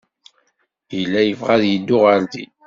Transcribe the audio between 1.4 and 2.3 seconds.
ad yeddu ɣer